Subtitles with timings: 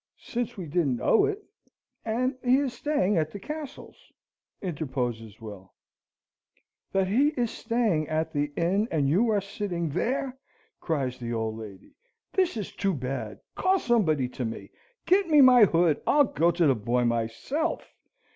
[0.17, 1.43] "Since we didn't know it,
[2.03, 4.11] and he is staying at the Castles?"
[4.59, 5.75] interposes Will.
[6.91, 10.35] "That he is staying at the Inn, and you are sitting there!"
[10.79, 11.93] cries the old lady.
[12.33, 14.71] "This is too bad call somebody to me.
[15.05, 17.93] Get me my hood I'll go to the boy myself.